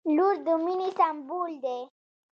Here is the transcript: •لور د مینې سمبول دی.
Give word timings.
•لور 0.15 0.35
د 0.45 0.47
مینې 0.63 0.89
سمبول 0.97 1.51
دی. 1.63 1.79